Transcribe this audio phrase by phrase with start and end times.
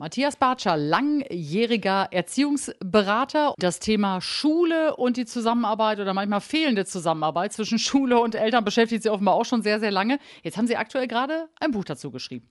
[0.00, 3.52] Matthias Bartscher, langjähriger Erziehungsberater.
[3.58, 9.02] Das Thema Schule und die Zusammenarbeit oder manchmal fehlende Zusammenarbeit zwischen Schule und Eltern beschäftigt
[9.02, 10.20] Sie offenbar auch schon sehr, sehr lange.
[10.44, 12.48] Jetzt haben Sie aktuell gerade ein Buch dazu geschrieben.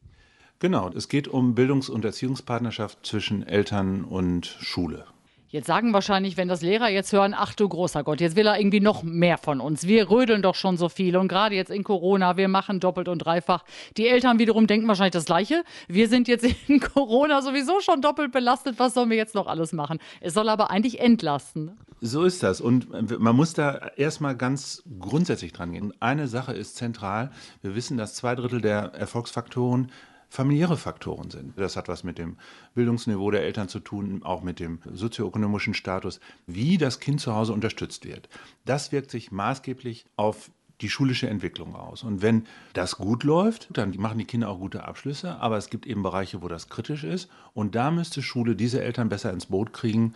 [0.60, 5.06] Genau, es geht um Bildungs- und Erziehungspartnerschaft zwischen Eltern und Schule.
[5.50, 8.60] Jetzt sagen wahrscheinlich, wenn das Lehrer jetzt hören, ach du großer Gott, jetzt will er
[8.60, 9.88] irgendwie noch mehr von uns.
[9.88, 13.20] Wir rödeln doch schon so viel und gerade jetzt in Corona, wir machen doppelt und
[13.20, 13.64] dreifach.
[13.96, 15.64] Die Eltern wiederum denken wahrscheinlich das Gleiche.
[15.88, 18.78] Wir sind jetzt in Corona sowieso schon doppelt belastet.
[18.78, 20.00] Was sollen wir jetzt noch alles machen?
[20.20, 21.78] Es soll aber eigentlich entlasten.
[22.02, 22.60] So ist das.
[22.60, 25.94] Und man muss da erstmal ganz grundsätzlich dran gehen.
[26.02, 27.32] Eine Sache ist zentral.
[27.62, 29.92] Wir wissen, dass zwei Drittel der Erfolgsfaktoren
[30.30, 31.58] familiäre Faktoren sind.
[31.58, 32.38] Das hat was mit dem
[32.76, 37.54] Bildungsniveau der Eltern zu tun, auch mit dem sozioökonomischen Status, wie das Kind zu Hause
[37.54, 38.30] unterstützt wird.
[38.66, 40.52] Das wirkt sich maßgeblich auf
[40.82, 42.04] die schulische Entwicklung aus.
[42.04, 45.88] Und wenn das gut läuft, dann machen die Kinder auch gute Abschlüsse, aber es gibt
[45.88, 49.74] eben Bereiche, wo das kritisch ist und da müsste Schule diese Eltern besser ins Boot
[49.74, 50.14] kriegen,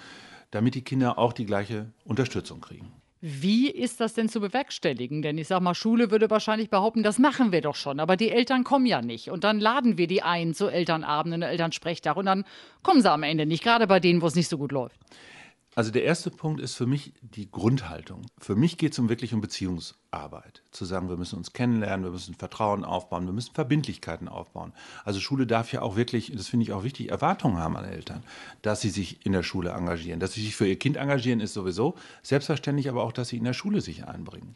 [0.51, 2.91] damit die Kinder auch die gleiche Unterstützung kriegen.
[3.23, 5.21] Wie ist das denn zu bewerkstelligen?
[5.21, 8.31] Denn ich sag mal, Schule würde wahrscheinlich behaupten, das machen wir doch schon, aber die
[8.31, 9.29] Eltern kommen ja nicht.
[9.29, 12.45] Und dann laden wir die ein zu Elternabenden, Elternsprechtag und dann
[12.81, 14.97] kommen sie am Ende nicht, gerade bei denen, wo es nicht so gut läuft.
[15.73, 18.23] Also der erste Punkt ist für mich die Grundhaltung.
[18.37, 20.63] Für mich geht es um wirklich um Beziehungsarbeit.
[20.71, 24.73] Zu sagen, wir müssen uns kennenlernen, wir müssen Vertrauen aufbauen, wir müssen Verbindlichkeiten aufbauen.
[25.05, 28.21] Also Schule darf ja auch wirklich, das finde ich auch wichtig, Erwartungen haben an Eltern,
[28.61, 30.19] dass sie sich in der Schule engagieren.
[30.19, 33.45] Dass sie sich für ihr Kind engagieren, ist sowieso selbstverständlich, aber auch, dass sie in
[33.45, 34.55] der Schule sich einbringen.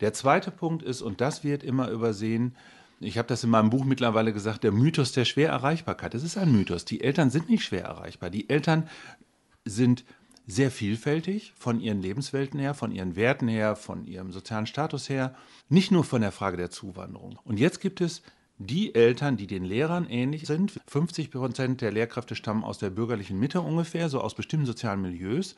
[0.00, 2.56] Der zweite Punkt ist, und das wird immer übersehen,
[2.98, 6.14] ich habe das in meinem Buch mittlerweile gesagt, der Mythos der Schwererreichbarkeit.
[6.14, 6.86] Es ist ein Mythos.
[6.86, 8.30] Die Eltern sind nicht schwer erreichbar.
[8.30, 8.88] Die Eltern
[9.66, 10.04] sind
[10.46, 15.34] sehr vielfältig von ihren Lebenswelten her, von ihren Werten her, von ihrem sozialen Status her,
[15.68, 17.38] nicht nur von der Frage der Zuwanderung.
[17.44, 18.22] Und jetzt gibt es
[18.58, 20.80] die Eltern, die den Lehrern ähnlich sind.
[20.86, 25.56] 50 Prozent der Lehrkräfte stammen aus der bürgerlichen Mitte ungefähr, so aus bestimmten sozialen Milieus.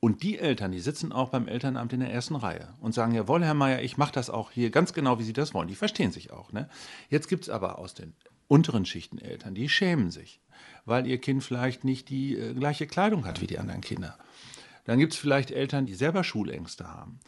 [0.00, 3.44] Und die Eltern, die sitzen auch beim Elternamt in der ersten Reihe und sagen, jawohl,
[3.44, 5.68] Herr Meier, ich mache das auch hier ganz genau, wie Sie das wollen.
[5.68, 6.50] Die verstehen sich auch.
[6.50, 6.68] Ne?
[7.08, 8.12] Jetzt gibt es aber aus den
[8.48, 10.40] unteren Schichten Eltern, die schämen sich
[10.84, 14.18] weil ihr Kind vielleicht nicht die äh, gleiche Kleidung hat wie die anderen Kinder.
[14.84, 17.20] Dann gibt es vielleicht Eltern, die selber Schulängste haben.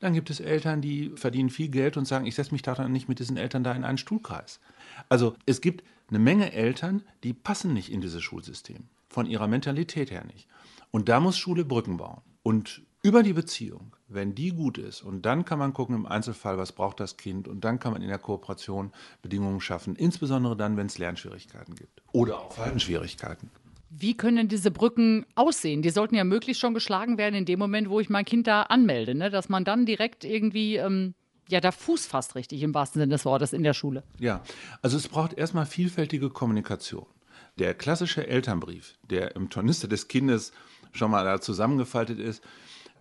[0.00, 2.92] Dann gibt es Eltern, die verdienen viel Geld und sagen, ich setze mich da dann
[2.92, 4.60] nicht mit diesen Eltern da in einen Stuhlkreis.
[5.08, 10.10] Also es gibt eine Menge Eltern, die passen nicht in dieses Schulsystem, von ihrer Mentalität
[10.10, 10.48] her nicht.
[10.90, 12.20] Und da muss Schule Brücken bauen.
[12.42, 16.56] Und über die Beziehung, wenn die gut ist, und dann kann man gucken im Einzelfall,
[16.56, 18.92] was braucht das Kind, und dann kann man in der Kooperation
[19.22, 23.50] Bedingungen schaffen, insbesondere dann, wenn es Lernschwierigkeiten gibt oder auch Verhaltensschwierigkeiten.
[23.90, 25.82] Wie können diese Brücken aussehen?
[25.82, 28.62] Die sollten ja möglichst schon geschlagen werden in dem Moment, wo ich mein Kind da
[28.62, 29.28] anmelde, ne?
[29.28, 31.14] dass man dann direkt irgendwie ähm,
[31.48, 34.02] ja da Fuß fasst richtig im wahrsten Sinne des Wortes in der Schule.
[34.18, 34.42] Ja,
[34.80, 37.04] also es braucht erstmal vielfältige Kommunikation.
[37.58, 40.52] Der klassische Elternbrief, der im Tornister des Kindes
[40.92, 42.42] schon mal da zusammengefaltet ist,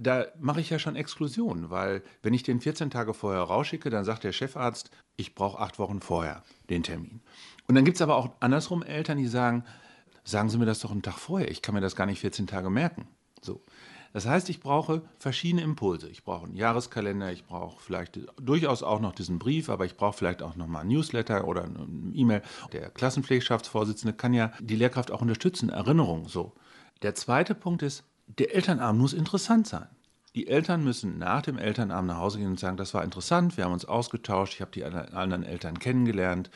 [0.01, 4.03] da mache ich ja schon Exklusion, weil wenn ich den 14 Tage vorher rausschicke, dann
[4.03, 7.21] sagt der Chefarzt, ich brauche acht Wochen vorher den Termin.
[7.67, 9.63] Und dann gibt es aber auch andersrum Eltern, die sagen,
[10.23, 12.47] sagen Sie mir das doch einen Tag vorher, ich kann mir das gar nicht 14
[12.47, 13.07] Tage merken.
[13.41, 13.61] So.
[14.13, 16.09] Das heißt, ich brauche verschiedene Impulse.
[16.09, 20.17] Ich brauche einen Jahreskalender, ich brauche vielleicht durchaus auch noch diesen Brief, aber ich brauche
[20.17, 22.41] vielleicht auch noch mal ein Newsletter oder eine E-Mail.
[22.73, 26.53] Der Klassenpflegschaftsvorsitzende kann ja die Lehrkraft auch unterstützen, Erinnerung so.
[27.03, 28.03] Der zweite Punkt ist,
[28.39, 29.87] der Elternabend muss interessant sein.
[30.35, 33.65] Die Eltern müssen nach dem Elternabend nach Hause gehen und sagen, das war interessant, wir
[33.65, 36.49] haben uns ausgetauscht, ich habe die anderen Eltern kennengelernt.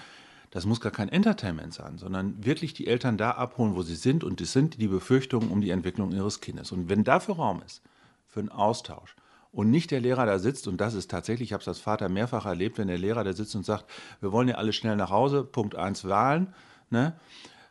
[0.51, 4.23] Das muss gar kein Entertainment sein, sondern wirklich die Eltern da abholen, wo sie sind.
[4.23, 6.71] Und das sind die Befürchtungen um die Entwicklung ihres Kindes.
[6.71, 7.81] Und wenn dafür Raum ist,
[8.27, 9.15] für einen Austausch,
[9.51, 12.09] und nicht der Lehrer da sitzt, und das ist tatsächlich, ich habe es als Vater
[12.09, 13.85] mehrfach erlebt, wenn der Lehrer da sitzt und sagt,
[14.19, 16.53] wir wollen ja alle schnell nach Hause, Punkt 1 Wahlen,
[16.89, 17.13] ne?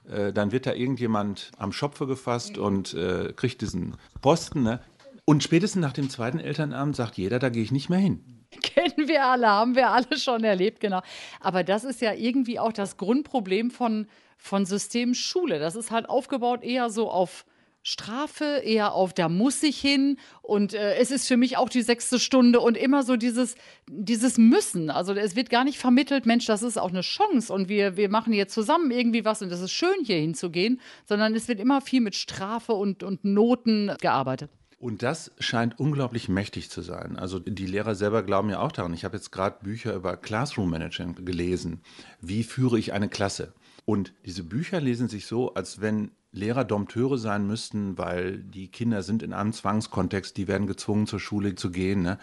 [0.08, 4.62] Äh, dann wird da irgendjemand am Schopfe gefasst und äh, kriegt diesen Posten.
[4.62, 4.80] Ne?
[5.24, 8.22] Und spätestens nach dem zweiten Elternabend sagt jeder, da gehe ich nicht mehr hin.
[8.62, 11.00] Kennen wir alle, haben wir alle schon erlebt, genau.
[11.40, 14.06] Aber das ist ja irgendwie auch das Grundproblem von,
[14.36, 15.58] von System Schule.
[15.58, 17.46] Das ist halt aufgebaut eher so auf
[17.86, 21.82] Strafe, eher auf, da muss ich hin und äh, es ist für mich auch die
[21.82, 24.88] sechste Stunde und immer so dieses, dieses Müssen.
[24.88, 28.08] Also es wird gar nicht vermittelt, Mensch, das ist auch eine Chance und wir, wir
[28.08, 31.82] machen hier zusammen irgendwie was und das ist schön, hier hinzugehen, sondern es wird immer
[31.82, 34.50] viel mit Strafe und, und Noten gearbeitet.
[34.78, 37.18] Und das scheint unglaublich mächtig zu sein.
[37.18, 38.94] Also die Lehrer selber glauben ja auch daran.
[38.94, 41.82] Ich habe jetzt gerade Bücher über Classroom Management gelesen.
[42.22, 43.52] Wie führe ich eine Klasse?
[43.84, 49.02] Und diese Bücher lesen sich so, als wenn Lehrer Dompteure sein müssten, weil die Kinder
[49.02, 52.02] sind in einem Zwangskontext, die werden gezwungen, zur Schule zu gehen.
[52.02, 52.18] Ne?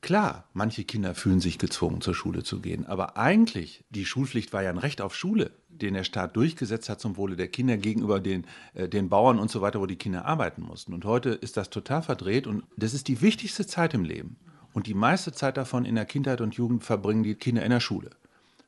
[0.00, 4.62] Klar, manche Kinder fühlen sich gezwungen, zur Schule zu gehen, aber eigentlich, die Schulpflicht war
[4.62, 8.20] ja ein Recht auf Schule, den der Staat durchgesetzt hat zum Wohle der Kinder gegenüber
[8.20, 10.92] den, äh, den Bauern und so weiter, wo die Kinder arbeiten mussten.
[10.92, 14.36] Und heute ist das total verdreht und das ist die wichtigste Zeit im Leben.
[14.74, 17.80] Und die meiste Zeit davon in der Kindheit und Jugend verbringen die Kinder in der
[17.80, 18.10] Schule.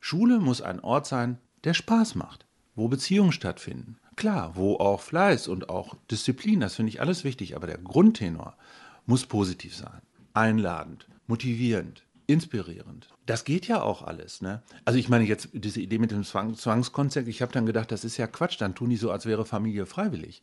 [0.01, 2.47] Schule muss ein Ort sein, der Spaß macht,
[2.77, 3.99] wo Beziehungen stattfinden.
[4.17, 8.57] Klar, wo auch Fleiß und auch Disziplin, das finde ich alles wichtig, aber der Grundtenor
[9.05, 10.01] muss positiv sein,
[10.33, 13.09] einladend, motivierend, inspirierend.
[13.27, 14.41] Das geht ja auch alles.
[14.41, 14.63] Ne?
[14.85, 18.05] Also ich meine jetzt diese Idee mit dem Zwang, Zwangskonzept, ich habe dann gedacht, das
[18.05, 20.43] ist ja Quatsch, dann tun die so, als wäre Familie freiwillig.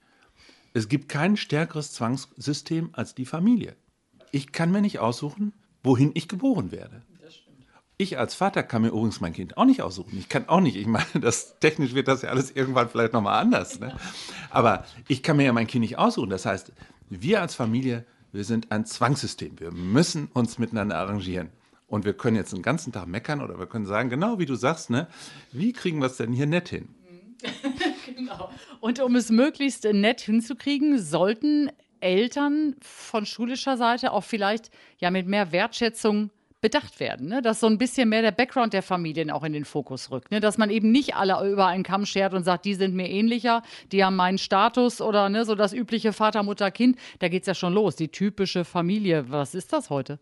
[0.73, 3.75] Es gibt kein stärkeres Zwangssystem als die Familie.
[4.31, 5.53] Ich kann mir nicht aussuchen,
[5.83, 7.01] wohin ich geboren werde.
[7.97, 10.17] Ich als Vater kann mir übrigens mein Kind auch nicht aussuchen.
[10.17, 13.39] Ich kann auch nicht, ich meine, das, technisch wird das ja alles irgendwann vielleicht nochmal
[13.39, 13.79] anders.
[13.79, 13.95] Ne?
[14.49, 16.29] Aber ich kann mir ja mein Kind nicht aussuchen.
[16.29, 16.71] Das heißt,
[17.09, 19.59] wir als Familie wir sind ein Zwangssystem.
[19.59, 21.49] Wir müssen uns miteinander arrangieren.
[21.87, 24.55] Und wir können jetzt den ganzen Tag meckern oder wir können sagen, genau wie du
[24.55, 25.07] sagst, ne,
[25.51, 26.89] wie kriegen wir es denn hier nett hin?
[28.15, 28.49] genau.
[28.79, 35.27] Und um es möglichst nett hinzukriegen, sollten Eltern von schulischer Seite auch vielleicht ja mit
[35.27, 36.31] mehr Wertschätzung
[36.63, 37.27] bedacht werden.
[37.27, 37.43] Ne?
[37.43, 40.31] Dass so ein bisschen mehr der Background der Familien auch in den Fokus rückt.
[40.31, 40.39] Ne?
[40.39, 43.61] Dass man eben nicht alle über einen Kamm schert und sagt, die sind mir ähnlicher,
[43.91, 46.97] die haben meinen Status oder ne, so das übliche Vater, Mutter, Kind.
[47.19, 47.97] Da geht es ja schon los.
[47.97, 49.29] Die typische Familie.
[49.29, 50.19] Was ist das heute?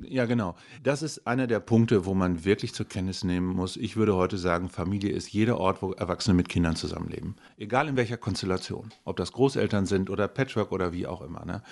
[0.00, 0.54] Ja, genau.
[0.82, 3.76] Das ist einer der Punkte, wo man wirklich zur Kenntnis nehmen muss.
[3.76, 7.36] Ich würde heute sagen, Familie ist jeder Ort, wo Erwachsene mit Kindern zusammenleben.
[7.58, 8.90] Egal in welcher Konstellation.
[9.04, 11.44] Ob das Großeltern sind oder Patchwork oder wie auch immer.
[11.44, 11.62] Ne?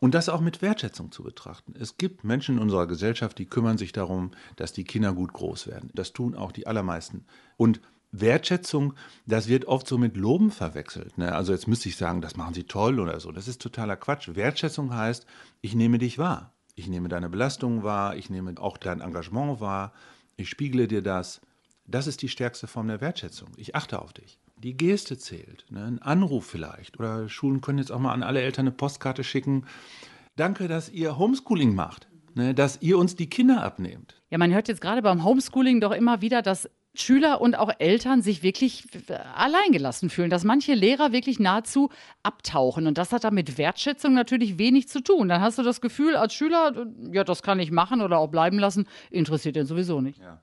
[0.00, 1.74] Und das auch mit Wertschätzung zu betrachten.
[1.78, 5.66] Es gibt Menschen in unserer Gesellschaft, die kümmern sich darum, dass die Kinder gut groß
[5.66, 5.90] werden.
[5.94, 7.26] Das tun auch die allermeisten.
[7.58, 8.94] Und Wertschätzung,
[9.26, 11.18] das wird oft so mit Loben verwechselt.
[11.18, 11.34] Ne?
[11.34, 13.30] Also jetzt müsste ich sagen, das machen sie toll oder so.
[13.30, 14.34] Das ist totaler Quatsch.
[14.34, 15.26] Wertschätzung heißt,
[15.60, 16.54] ich nehme dich wahr.
[16.74, 19.92] Ich nehme deine Belastungen wahr, ich nehme auch dein Engagement wahr,
[20.36, 21.42] ich spiegle dir das.
[21.86, 23.50] Das ist die stärkste Form der Wertschätzung.
[23.56, 25.64] Ich achte auf dich die Geste zählt.
[25.70, 25.84] Ne?
[25.84, 26.98] Ein Anruf vielleicht.
[26.98, 29.64] Oder Schulen können jetzt auch mal an alle Eltern eine Postkarte schicken.
[30.36, 32.08] Danke, dass ihr Homeschooling macht.
[32.34, 32.54] Ne?
[32.54, 34.22] Dass ihr uns die Kinder abnehmt.
[34.30, 38.20] Ja, man hört jetzt gerade beim Homeschooling doch immer wieder, dass Schüler und auch Eltern
[38.20, 38.84] sich wirklich
[39.34, 41.88] alleingelassen fühlen, dass manche Lehrer wirklich nahezu
[42.24, 42.88] abtauchen.
[42.88, 45.28] Und das hat da mit Wertschätzung natürlich wenig zu tun.
[45.28, 48.58] Dann hast du das Gefühl als Schüler, ja, das kann ich machen oder auch bleiben
[48.58, 50.18] lassen, interessiert den sowieso nicht.
[50.18, 50.40] Ja.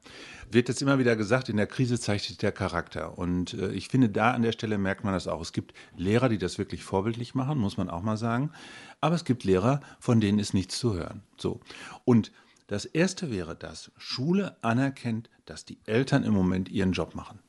[0.50, 3.18] Wird jetzt immer wieder gesagt, in der Krise sich der Charakter.
[3.18, 5.42] Und äh, ich finde, da an der Stelle merkt man das auch.
[5.42, 8.52] Es gibt Lehrer, die das wirklich vorbildlich machen, muss man auch mal sagen.
[9.02, 11.24] Aber es gibt Lehrer, von denen ist nichts zu hören.
[11.38, 11.60] So.
[12.06, 12.32] Und
[12.68, 17.40] das erste wäre, dass Schule anerkennt, dass die Eltern im Moment ihren Job machen.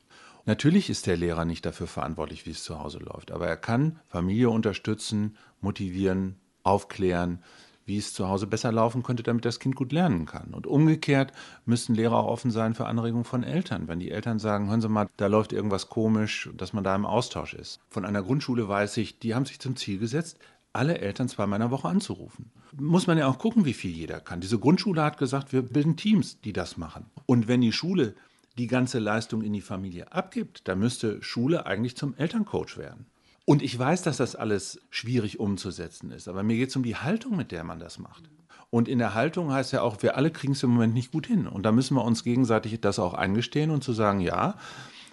[0.45, 3.99] Natürlich ist der Lehrer nicht dafür verantwortlich, wie es zu Hause läuft, aber er kann
[4.07, 7.43] Familie unterstützen, motivieren, aufklären,
[7.85, 10.53] wie es zu Hause besser laufen könnte, damit das Kind gut lernen kann.
[10.53, 11.33] Und umgekehrt
[11.65, 13.87] müssten Lehrer auch offen sein für Anregungen von Eltern.
[13.87, 17.07] Wenn die Eltern sagen, hören Sie mal, da läuft irgendwas komisch, dass man da im
[17.07, 17.79] Austausch ist.
[17.89, 20.37] Von einer Grundschule weiß ich, die haben sich zum Ziel gesetzt,
[20.73, 22.51] alle Eltern zweimal in der Woche anzurufen.
[22.77, 24.41] Muss man ja auch gucken, wie viel jeder kann.
[24.41, 27.05] Diese Grundschule hat gesagt, wir bilden Teams, die das machen.
[27.25, 28.15] Und wenn die Schule
[28.57, 33.05] die ganze Leistung in die Familie abgibt, dann müsste Schule eigentlich zum Elterncoach werden.
[33.45, 36.97] Und ich weiß, dass das alles schwierig umzusetzen ist, aber mir geht es um die
[36.97, 38.29] Haltung, mit der man das macht.
[38.69, 41.25] Und in der Haltung heißt ja auch, wir alle kriegen es im Moment nicht gut
[41.25, 41.47] hin.
[41.47, 44.55] Und da müssen wir uns gegenseitig das auch eingestehen und zu sagen, ja,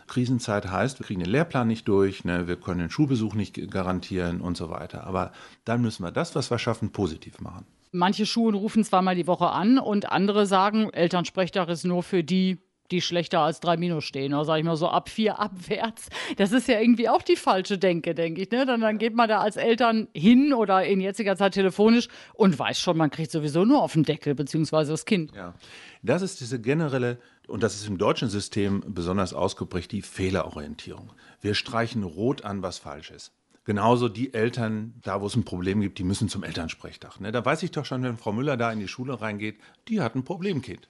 [0.06, 4.41] Krisenzeit heißt, wir kriegen den Lehrplan nicht durch, ne, wir können den Schulbesuch nicht garantieren
[4.41, 5.06] und so weiter.
[5.06, 5.32] Aber
[5.65, 7.67] dann müssen wir das, was wir schaffen, positiv machen.
[7.93, 12.58] Manche Schulen rufen zweimal die Woche an und andere sagen, Elternsprechtag ist nur für die,
[12.91, 14.34] die schlechter als drei Minus stehen.
[14.34, 16.08] Oder sage ich mal so ab vier abwärts.
[16.36, 18.51] Das ist ja irgendwie auch die falsche Denke, denke ich.
[18.51, 18.67] Ne?
[18.67, 22.79] Dann, dann geht man da als Eltern hin oder in jetziger Zeit telefonisch und weiß
[22.79, 25.32] schon, man kriegt sowieso nur auf den Deckel, beziehungsweise das Kind.
[25.34, 25.55] Ja,
[26.03, 31.12] das ist diese generelle, und das ist im deutschen System besonders ausgeprägt, die Fehlerorientierung.
[31.41, 33.32] Wir streichen rot an, was falsch ist.
[33.65, 37.20] Genauso die Eltern, da wo es ein Problem gibt, die müssen zum Elternsprechtag.
[37.20, 37.32] Ne?
[37.32, 40.15] Da weiß ich doch schon, wenn Frau Müller da in die Schule reingeht, die hat
[40.15, 40.88] ein Problemkind.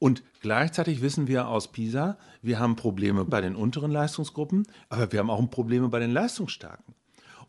[0.00, 5.20] Und gleichzeitig wissen wir aus PISA, wir haben Probleme bei den unteren Leistungsgruppen, aber wir
[5.20, 6.94] haben auch Probleme bei den Leistungsstarken.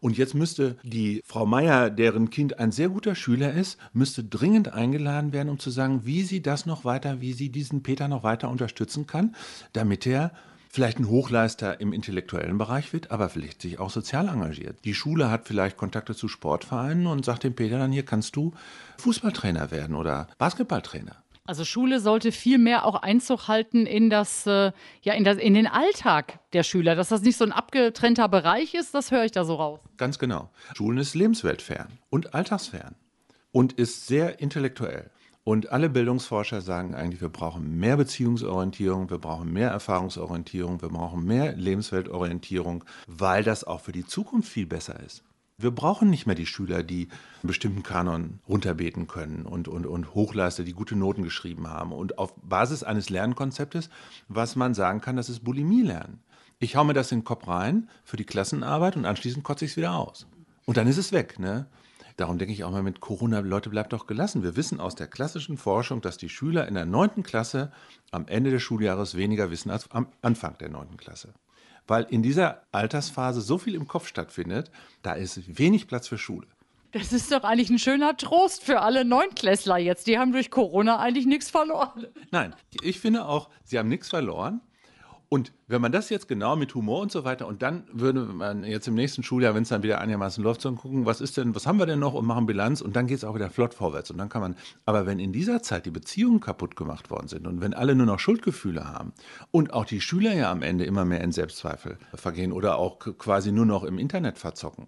[0.01, 4.74] Und jetzt müsste die Frau Meier, deren Kind ein sehr guter Schüler ist, müsste dringend
[4.74, 8.24] eingeladen werden, um zu sagen, wie sie das noch weiter, wie sie diesen Peter noch
[8.24, 9.36] weiter unterstützen kann,
[9.74, 10.32] damit er
[10.70, 14.77] vielleicht ein Hochleister im intellektuellen Bereich wird, aber vielleicht sich auch sozial engagiert.
[14.86, 18.53] Die Schule hat vielleicht Kontakte zu Sportvereinen und sagt dem Peter dann, hier kannst du
[19.00, 21.24] Fußballtrainer werden oder Basketballtrainer.
[21.50, 25.56] Also Schule sollte viel mehr auch Einzug halten in das, äh, ja, in, das, in
[25.56, 29.32] den Alltag der Schüler, dass das nicht so ein abgetrennter Bereich ist, das höre ich
[29.32, 29.79] da so raus.
[29.98, 30.51] Ganz genau.
[30.75, 32.94] Schulen ist lebensweltfern und alltagsfern
[33.51, 35.10] und ist sehr intellektuell.
[35.44, 41.25] Und alle Bildungsforscher sagen eigentlich, wir brauchen mehr Beziehungsorientierung, wir brauchen mehr Erfahrungsorientierung, wir brauchen
[41.25, 45.24] mehr Lebensweltorientierung, weil das auch für die Zukunft viel besser ist.
[45.62, 47.10] Wir brauchen nicht mehr die Schüler, die
[47.42, 51.92] einen bestimmten Kanon runterbeten können und, und, und Hochleister, die gute Noten geschrieben haben.
[51.92, 53.89] Und auf Basis eines Lernkonzeptes,
[54.30, 56.22] was man sagen kann, das ist Bulimie lernen.
[56.60, 59.72] Ich hau mir das in den Kopf rein für die Klassenarbeit und anschließend kotze ich
[59.72, 60.28] es wieder aus.
[60.63, 61.39] Und dann ist es weg.
[61.39, 61.68] Ne?
[62.16, 64.44] Darum denke ich auch mal mit Corona, Leute, bleibt doch gelassen.
[64.44, 67.74] Wir wissen aus der klassischen Forschung, dass die Schüler in der neunten Klasse
[68.12, 71.34] am Ende des Schuljahres weniger wissen als am Anfang der neunten Klasse
[71.89, 76.48] weil in dieser Altersphase so viel im Kopf stattfindet, da ist wenig Platz für Schule.
[76.91, 80.08] Das ist doch eigentlich ein schöner Trost für alle Neunklässler jetzt.
[80.08, 82.08] Die haben durch Corona eigentlich nichts verloren.
[82.31, 84.62] Nein, ich finde auch, sie haben nichts verloren.
[85.31, 88.63] Und wenn man das jetzt genau mit Humor und so weiter und dann würde man
[88.63, 91.53] jetzt im nächsten Schuljahr, wenn es dann wieder einigermaßen läuft, so gucken, was ist denn,
[91.53, 93.75] was haben wir denn noch und machen Bilanz und dann geht es auch wieder flott
[93.75, 94.55] vorwärts und dann kann man,
[94.86, 98.07] aber wenn in dieser Zeit die Beziehungen kaputt gemacht worden sind und wenn alle nur
[98.07, 99.13] noch Schuldgefühle haben
[99.51, 103.51] und auch die Schüler ja am Ende immer mehr in Selbstzweifel vergehen oder auch quasi
[103.51, 104.88] nur noch im Internet verzocken,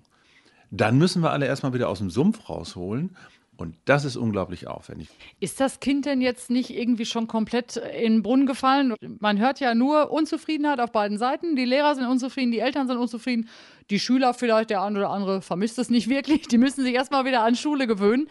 [0.72, 3.16] dann müssen wir alle erstmal wieder aus dem Sumpf rausholen
[3.62, 5.08] und das ist unglaublich aufwendig.
[5.40, 8.96] Ist das Kind denn jetzt nicht irgendwie schon komplett in den Brunnen gefallen?
[9.20, 11.56] Man hört ja nur Unzufriedenheit auf beiden Seiten.
[11.56, 13.48] Die Lehrer sind unzufrieden, die Eltern sind unzufrieden,
[13.90, 16.48] die Schüler vielleicht, der eine oder andere vermisst es nicht wirklich.
[16.48, 18.28] Die müssen sich erstmal wieder an Schule gewöhnen.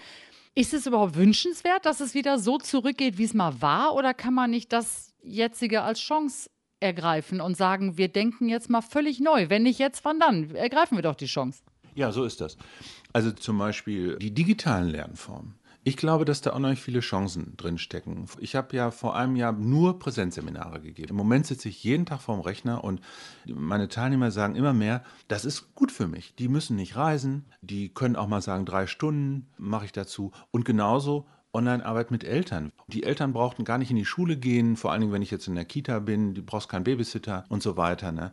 [0.54, 3.94] Ist es überhaupt wünschenswert, dass es wieder so zurückgeht, wie es mal war?
[3.94, 8.80] Oder kann man nicht das jetzige als Chance ergreifen und sagen, wir denken jetzt mal
[8.80, 9.48] völlig neu?
[9.48, 10.54] Wenn nicht jetzt, wann dann?
[10.54, 11.62] Ergreifen wir doch die Chance.
[11.94, 12.56] Ja, so ist das.
[13.12, 15.54] Also zum Beispiel die digitalen Lernformen.
[15.82, 18.26] Ich glaube, dass da auch noch viele Chancen drin stecken.
[18.38, 21.10] Ich habe ja vor einem Jahr nur Präsenzseminare gegeben.
[21.10, 23.00] Im Moment sitze ich jeden Tag vorm Rechner und
[23.46, 26.34] meine Teilnehmer sagen immer mehr, das ist gut für mich.
[26.34, 30.32] Die müssen nicht reisen, die können auch mal sagen, drei Stunden mache ich dazu.
[30.50, 32.72] Und genauso Online-Arbeit mit Eltern.
[32.88, 35.48] Die Eltern brauchten gar nicht in die Schule gehen, vor allen Dingen, wenn ich jetzt
[35.48, 38.12] in der Kita bin, du brauchst keinen Babysitter und so weiter.
[38.12, 38.32] Ne?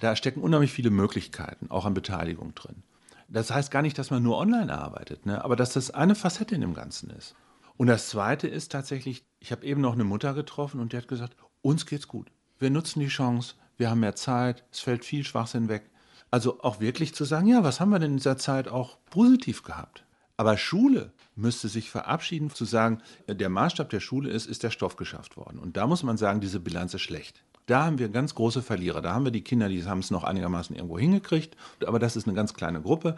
[0.00, 2.82] Da stecken unheimlich viele Möglichkeiten, auch an Beteiligung drin.
[3.28, 5.44] Das heißt gar nicht, dass man nur online arbeitet, ne?
[5.44, 7.34] aber dass das eine Facette in dem Ganzen ist.
[7.76, 11.08] Und das Zweite ist tatsächlich, ich habe eben noch eine Mutter getroffen und die hat
[11.08, 12.30] gesagt, uns geht's gut.
[12.58, 15.90] Wir nutzen die Chance, wir haben mehr Zeit, es fällt viel Schwachsinn weg.
[16.30, 19.62] Also auch wirklich zu sagen, ja, was haben wir denn in dieser Zeit auch positiv
[19.62, 20.04] gehabt?
[20.36, 24.96] Aber Schule müsste sich verabschieden, zu sagen, der Maßstab der Schule ist, ist der Stoff
[24.96, 25.58] geschafft worden.
[25.58, 27.42] Und da muss man sagen, diese Bilanz ist schlecht.
[27.68, 29.02] Da haben wir ganz große Verlierer.
[29.02, 31.54] Da haben wir die Kinder, die haben es noch einigermaßen irgendwo hingekriegt,
[31.86, 33.16] aber das ist eine ganz kleine Gruppe.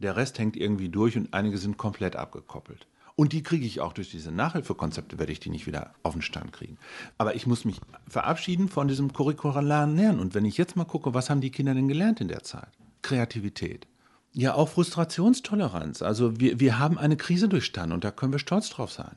[0.00, 2.88] Der Rest hängt irgendwie durch und einige sind komplett abgekoppelt.
[3.14, 6.22] Und die kriege ich auch durch diese Nachhilfekonzepte, werde ich die nicht wieder auf den
[6.22, 6.78] Stand kriegen.
[7.16, 10.18] Aber ich muss mich verabschieden von diesem curricularen Lernen.
[10.18, 12.70] Und wenn ich jetzt mal gucke, was haben die Kinder denn gelernt in der Zeit?
[13.02, 13.86] Kreativität.
[14.32, 16.02] Ja, auch Frustrationstoleranz.
[16.02, 19.14] Also wir, wir haben eine Krise durchstanden und da können wir stolz drauf sein.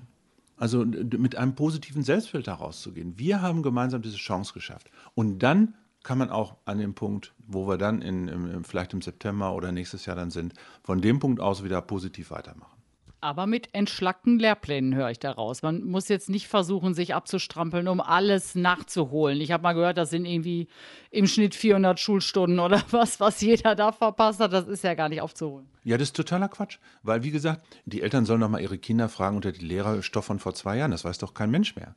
[0.57, 3.19] Also mit einem positiven Selbstbild herauszugehen.
[3.19, 4.89] Wir haben gemeinsam diese Chance geschafft.
[5.13, 9.01] Und dann kann man auch an dem Punkt, wo wir dann in, im, vielleicht im
[9.01, 12.77] September oder nächstes Jahr dann sind, von dem Punkt aus wieder positiv weitermachen.
[13.25, 15.63] Aber mit entschlackten Lehrplänen höre ich daraus.
[15.63, 19.41] Man muss jetzt nicht versuchen, sich abzustrampeln, um alles nachzuholen.
[19.41, 20.67] Ich habe mal gehört, das sind irgendwie
[21.09, 24.53] im Schnitt 400 Schulstunden oder was, was jeder da verpasst hat.
[24.53, 25.65] Das ist ja gar nicht aufzuholen.
[25.83, 26.77] Ja, das ist totaler Quatsch.
[27.01, 30.25] Weil, wie gesagt, die Eltern sollen doch mal ihre Kinder fragen unter die Lehrer Stoff
[30.25, 30.91] von vor zwei Jahren.
[30.91, 31.95] Das weiß doch kein Mensch mehr.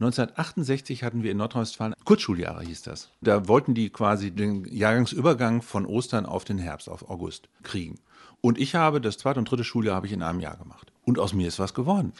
[0.00, 3.10] 1968 hatten wir in Nordrhein-Westfalen, Kurzschuljahre hieß das.
[3.20, 8.00] Da wollten die quasi den Jahrgangsübergang von Ostern auf den Herbst, auf August kriegen.
[8.44, 10.92] Und ich habe das zweite und dritte Schuljahr habe ich in einem Jahr gemacht.
[11.06, 12.12] Und aus mir ist was geworden.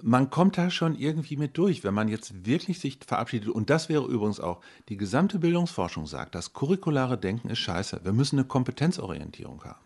[0.00, 3.48] Man kommt da schon irgendwie mit durch, wenn man jetzt wirklich sich verabschiedet.
[3.48, 8.02] Und das wäre übrigens auch, die gesamte Bildungsforschung sagt, das curriculare Denken ist scheiße.
[8.04, 9.80] Wir müssen eine Kompetenzorientierung haben.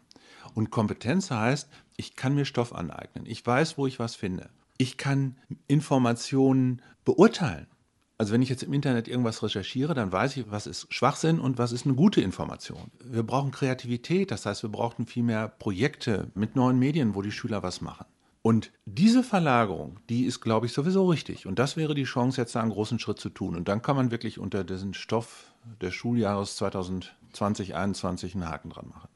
[0.53, 3.25] Und Kompetenz heißt, ich kann mir Stoff aneignen.
[3.25, 4.51] Ich weiß, wo ich was finde.
[4.77, 7.69] Ich kann Informationen beurteilen.
[8.19, 11.59] Also wenn ich jetzt im Internet irgendwas recherchiere, dann weiß ich, was ist Schwachsinn und
[11.59, 12.91] was ist eine gute Information.
[13.05, 17.33] Wir brauchen Kreativität, das heißt, wir brauchen viel mehr Projekte mit neuen Medien, wo die
[17.33, 18.07] Schüler was machen.
[18.41, 21.47] Und diese Verlagerung, die ist, glaube ich, sowieso richtig.
[21.47, 23.57] Und das wäre die Chance, jetzt da einen großen Schritt zu tun.
[23.57, 28.89] Und dann kann man wirklich unter diesen Stoff des Schuljahres 2020, 2021 einen Haken dran
[28.89, 29.09] machen.